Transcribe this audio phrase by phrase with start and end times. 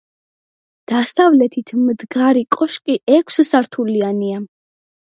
[0.91, 4.47] დასავლეთით მდგარი კოშკი ექვსსართულიანია.